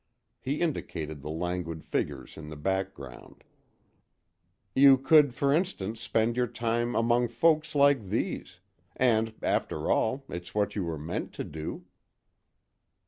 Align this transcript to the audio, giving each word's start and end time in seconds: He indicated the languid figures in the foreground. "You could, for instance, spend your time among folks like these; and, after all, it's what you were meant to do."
He 0.39 0.61
indicated 0.61 1.21
the 1.21 1.29
languid 1.29 1.83
figures 1.83 2.35
in 2.35 2.49
the 2.49 2.57
foreground. 2.57 3.43
"You 4.73 4.97
could, 4.97 5.31
for 5.35 5.53
instance, 5.53 6.01
spend 6.01 6.35
your 6.35 6.47
time 6.47 6.95
among 6.95 7.27
folks 7.27 7.75
like 7.75 8.05
these; 8.07 8.61
and, 8.95 9.31
after 9.43 9.91
all, 9.91 10.25
it's 10.27 10.55
what 10.55 10.75
you 10.75 10.85
were 10.85 10.97
meant 10.97 11.33
to 11.33 11.43
do." 11.43 11.85